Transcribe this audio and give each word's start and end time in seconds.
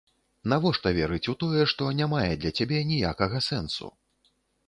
Навошта 0.53 0.93
верыць 0.99 1.29
у 1.33 1.35
тое, 1.43 1.63
што 1.73 1.83
не 1.99 2.07
мае 2.15 2.31
для 2.45 2.51
цябе 2.59 2.79
ніякага 2.95 3.45
сэнсу? 3.49 3.93